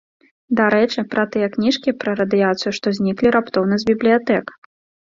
[0.59, 4.61] Дарэчы, пра тыя кніжкі пра радыяцыю, што зніклі раптоўна з бібліятэк.